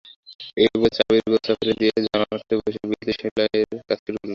এই 0.57 0.67
বলে 0.73 0.89
চাবির 0.97 1.25
গোছা 1.31 1.53
ফেলে 1.59 1.73
দিয়ে 1.79 1.93
জানলার 2.05 2.29
কাছে 2.33 2.53
বসে 2.59 2.79
বিলিতি 2.83 3.13
সেলাইয়ের 3.19 3.81
কাজ 3.81 3.99
করতে 3.99 4.09
লাগলুম। 4.09 4.29